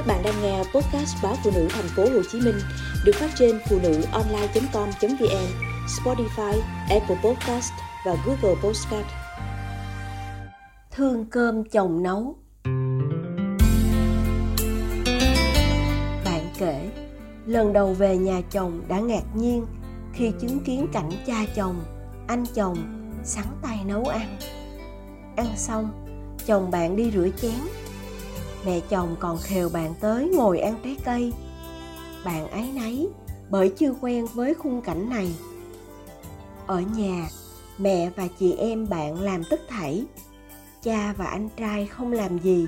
[0.00, 2.58] Các bạn đang nghe podcast báo phụ nữ thành phố Hồ Chí Minh
[3.04, 5.46] được phát trên phụ nữ online.com.vn,
[5.86, 7.72] Spotify, Apple Podcast
[8.06, 9.06] và Google Podcast.
[10.90, 12.36] Thương cơm chồng nấu.
[16.24, 16.90] Bạn kể,
[17.46, 19.66] lần đầu về nhà chồng đã ngạc nhiên
[20.12, 21.84] khi chứng kiến cảnh cha chồng,
[22.28, 22.76] anh chồng
[23.24, 24.38] sắn tay nấu ăn.
[25.36, 25.90] Ăn xong,
[26.46, 27.60] chồng bạn đi rửa chén
[28.64, 31.32] mẹ chồng còn khều bạn tới ngồi ăn trái cây.
[32.24, 33.08] Bạn ấy nấy,
[33.50, 35.34] bởi chưa quen với khung cảnh này.
[36.66, 37.28] Ở nhà,
[37.78, 40.04] mẹ và chị em bạn làm tất thảy.
[40.82, 42.66] Cha và anh trai không làm gì.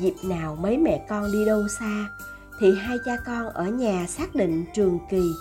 [0.00, 2.08] Dịp nào mấy mẹ con đi đâu xa,
[2.60, 5.32] thì hai cha con ở nhà xác định trường kỳ,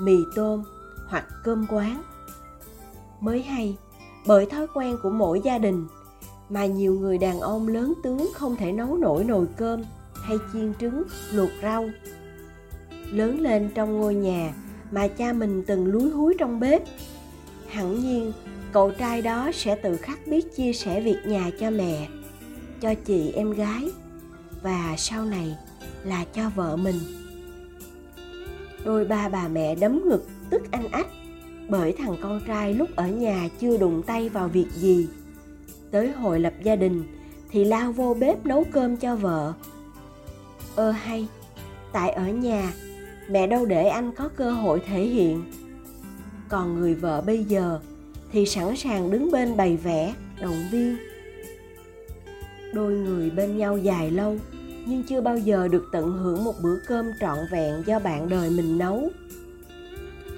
[0.00, 0.64] mì tôm
[1.08, 2.02] hoặc cơm quán.
[3.20, 3.76] Mới hay,
[4.26, 5.86] bởi thói quen của mỗi gia đình
[6.50, 9.82] mà nhiều người đàn ông lớn tướng không thể nấu nổi nồi cơm
[10.14, 11.90] hay chiên trứng, luộc rau.
[13.12, 14.54] Lớn lên trong ngôi nhà
[14.90, 16.82] mà cha mình từng lúi húi trong bếp,
[17.68, 18.32] hẳn nhiên
[18.72, 22.08] cậu trai đó sẽ tự khắc biết chia sẻ việc nhà cho mẹ,
[22.80, 23.90] cho chị em gái
[24.62, 25.56] và sau này
[26.04, 26.96] là cho vợ mình.
[28.84, 31.06] Đôi ba bà mẹ đấm ngực, tức anh ách
[31.68, 35.08] bởi thằng con trai lúc ở nhà chưa đụng tay vào việc gì
[35.90, 37.04] tới hồi lập gia đình
[37.50, 39.52] thì lao vô bếp nấu cơm cho vợ.
[40.76, 41.28] Ơ hay,
[41.92, 42.72] tại ở nhà,
[43.30, 45.42] mẹ đâu để anh có cơ hội thể hiện.
[46.48, 47.80] Còn người vợ bây giờ
[48.32, 50.96] thì sẵn sàng đứng bên bày vẽ, động viên.
[52.74, 54.38] Đôi người bên nhau dài lâu,
[54.86, 58.50] nhưng chưa bao giờ được tận hưởng một bữa cơm trọn vẹn do bạn đời
[58.50, 59.08] mình nấu.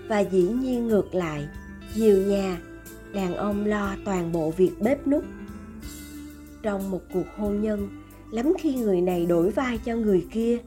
[0.09, 1.47] Và dĩ nhiên ngược lại,
[1.97, 2.61] nhiều nhà,
[3.15, 5.25] đàn ông lo toàn bộ việc bếp nút
[6.63, 7.89] trong một cuộc hôn nhân,
[8.31, 10.59] lắm khi người này đổi vai cho người kia.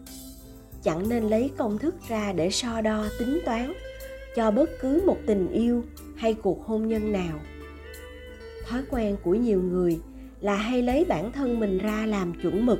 [0.83, 3.73] Chẳng nên lấy công thức ra để so đo tính toán,
[4.35, 5.83] cho bất cứ một tình yêu
[6.15, 7.39] hay cuộc hôn nhân nào.
[8.67, 9.99] Thói quen của nhiều người
[10.42, 12.80] là hay lấy bản thân mình ra làm chuẩn mực.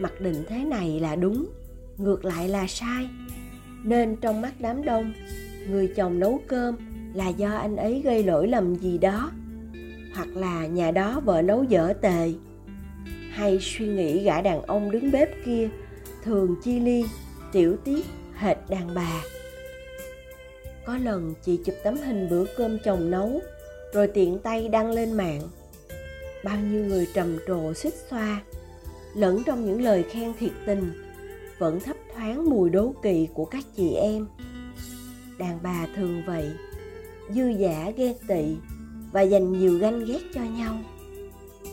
[0.00, 1.46] Mặc định thế này là đúng,
[1.98, 3.08] ngược lại là sai.
[3.84, 5.12] Nên trong mắt đám đông,
[5.68, 6.76] người chồng nấu cơm
[7.14, 9.30] là do anh ấy gây lỗi lầm gì đó
[10.14, 12.32] hoặc là nhà đó vợ nấu dở tề,
[13.30, 15.68] hay suy nghĩ gã đàn ông đứng bếp kia
[16.24, 17.04] thường chi ly
[17.52, 19.22] tiểu tiết hệt đàn bà.
[20.86, 23.40] Có lần chị chụp tấm hình bữa cơm chồng nấu
[23.92, 25.40] rồi tiện tay đăng lên mạng.
[26.44, 28.42] Bao nhiêu người trầm trồ xích xoa
[29.14, 30.92] lẫn trong những lời khen thiệt tình
[31.58, 34.26] vẫn thấp thoáng mùi đố kỵ của các chị em.
[35.38, 36.50] Đàn bà thường vậy
[37.30, 38.56] dư giả ghen tị
[39.14, 40.78] và dành nhiều ganh ghét cho nhau.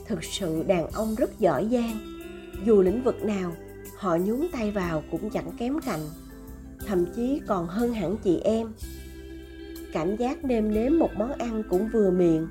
[0.08, 2.00] Thực sự đàn ông rất giỏi giang,
[2.66, 3.52] dù lĩnh vực nào,
[3.98, 6.02] họ nhúng tay vào cũng chẳng kém cạnh,
[6.88, 8.68] thậm chí còn hơn hẳn chị em.
[9.94, 12.48] Cảm giác nêm nếm một món ăn cũng vừa miệng,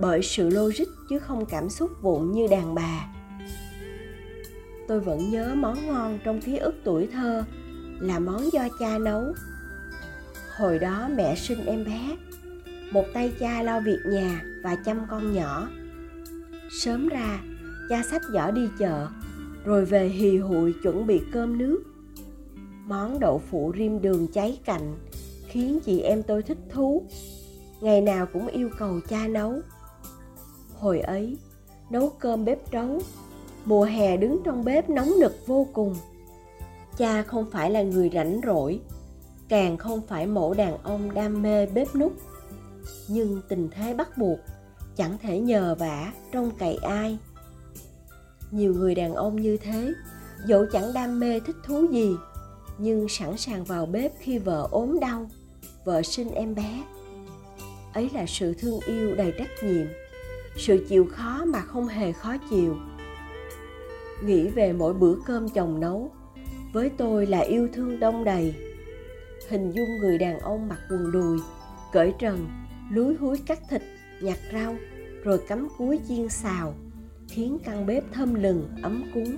[0.00, 3.06] bởi sự logic chứ không cảm xúc vụn như đàn bà.
[4.88, 7.44] Tôi vẫn nhớ món ngon trong ký ức tuổi thơ
[8.00, 9.22] là món do cha nấu.
[10.56, 12.16] Hồi đó mẹ sinh em bé
[12.92, 15.68] một tay cha lo việc nhà và chăm con nhỏ.
[16.70, 17.40] Sớm ra,
[17.88, 19.08] cha sách giỏ đi chợ,
[19.64, 21.82] rồi về hì hụi chuẩn bị cơm nước.
[22.86, 24.94] Món đậu phụ rim đường cháy cạnh
[25.46, 27.02] khiến chị em tôi thích thú.
[27.80, 29.54] Ngày nào cũng yêu cầu cha nấu.
[30.78, 31.36] Hồi ấy,
[31.90, 33.02] nấu cơm bếp trấu
[33.64, 35.94] mùa hè đứng trong bếp nóng nực vô cùng.
[36.98, 38.80] Cha không phải là người rảnh rỗi,
[39.48, 42.12] càng không phải mẫu đàn ông đam mê bếp nút
[43.08, 44.38] nhưng tình thế bắt buộc,
[44.96, 47.18] chẳng thể nhờ vả trông cậy ai.
[48.50, 49.92] Nhiều người đàn ông như thế,
[50.46, 52.16] dẫu chẳng đam mê thích thú gì,
[52.78, 55.30] nhưng sẵn sàng vào bếp khi vợ ốm đau,
[55.84, 56.82] vợ sinh em bé.
[57.92, 59.86] Ấy là sự thương yêu đầy trách nhiệm,
[60.56, 62.76] sự chịu khó mà không hề khó chịu.
[64.24, 66.10] Nghĩ về mỗi bữa cơm chồng nấu,
[66.72, 68.54] với tôi là yêu thương đông đầy.
[69.48, 71.38] Hình dung người đàn ông mặc quần đùi,
[71.92, 72.48] cởi trần
[72.94, 73.82] lúi húi cắt thịt,
[74.20, 74.76] nhặt rau,
[75.24, 76.74] rồi cắm cúi chiên xào,
[77.28, 79.36] khiến căn bếp thơm lừng, ấm cúng.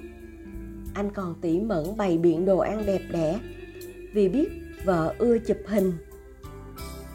[0.95, 3.39] Anh còn tỉ mẩn bày biện đồ ăn đẹp đẽ,
[4.13, 4.49] vì biết
[4.85, 5.93] vợ ưa chụp hình.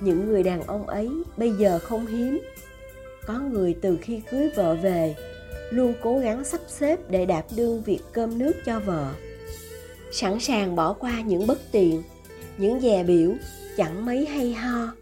[0.02, 2.40] Những người đàn ông ấy bây giờ không hiếm.
[3.26, 5.16] Có người từ khi cưới vợ về,
[5.72, 9.14] luôn cố gắng sắp xếp để đạp đương việc cơm nước cho vợ.
[10.12, 12.04] Sẵn sàng bỏ qua những bất tiện,
[12.58, 13.34] những dè biểu,
[13.78, 14.94] chẳng mấy hay ho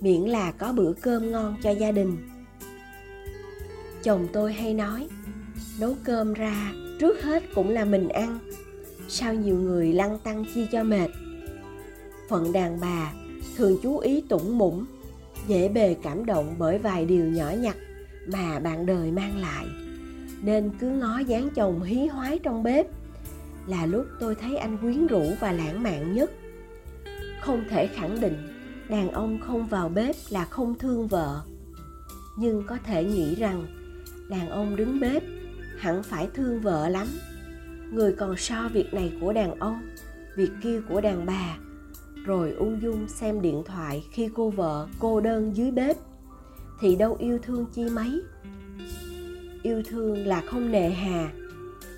[0.00, 2.16] miễn là có bữa cơm ngon cho gia đình.
[4.02, 5.08] Chồng tôi hay nói,
[5.80, 8.38] nấu cơm ra, trước hết cũng là mình ăn
[9.08, 11.10] sao nhiều người lăn tăng chi cho mệt.
[12.28, 13.12] Phận đàn bà
[13.56, 14.84] thường chú ý tủng mũng
[15.46, 17.76] dễ bề cảm động bởi vài điều nhỏ nhặt
[18.26, 19.66] mà bạn đời mang lại,
[20.42, 22.86] nên cứ ngó dáng chồng hí hoái trong bếp
[23.66, 26.30] là lúc tôi thấy anh quyến rũ và lãng mạn nhất.
[27.40, 28.57] Không thể khẳng định
[28.88, 31.42] đàn ông không vào bếp là không thương vợ.
[32.36, 33.66] Nhưng có thể nghĩ rằng,
[34.30, 35.22] đàn ông đứng bếp
[35.78, 37.06] hẳn phải thương vợ lắm.
[37.92, 39.80] Người còn so việc này của đàn ông,
[40.36, 41.56] việc kia của đàn bà,
[42.24, 45.96] rồi ung dung xem điện thoại khi cô vợ, cô đơn dưới bếp,
[46.80, 48.22] thì đâu yêu thương chi mấy?
[49.62, 51.32] Yêu thương là không nề hà,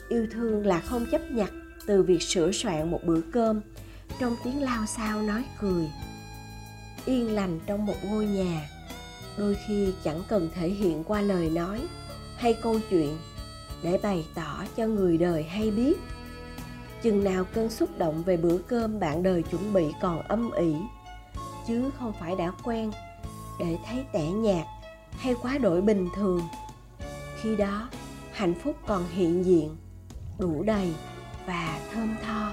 [0.08, 1.50] yêu thương là không chấp nhặt
[1.86, 3.60] từ việc sửa soạn một bữa cơm.
[4.20, 5.88] Trong tiếng lao xao nói cười
[7.06, 8.68] yên lành trong một ngôi nhà.
[9.36, 11.80] Đôi khi chẳng cần thể hiện qua lời nói
[12.36, 13.18] hay câu chuyện
[13.82, 15.94] để bày tỏ cho người đời hay biết.
[17.02, 20.74] Chừng nào cơn xúc động về bữa cơm bạn đời chuẩn bị còn âm ỉ,
[21.68, 22.90] chứ không phải đã quen
[23.60, 24.66] để thấy tẻ nhạt
[25.10, 26.42] hay quá đổi bình thường.
[27.40, 27.88] Khi đó,
[28.32, 29.76] hạnh phúc còn hiện diện,
[30.38, 30.94] đủ đầy
[31.46, 32.52] và thơm tho.